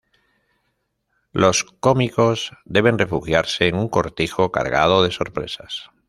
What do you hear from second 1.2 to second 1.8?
Los